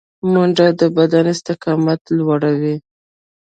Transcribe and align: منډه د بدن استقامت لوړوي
منډه 0.31 0.67
د 0.79 0.81
بدن 0.97 1.25
استقامت 1.33 2.01
لوړوي 2.17 2.75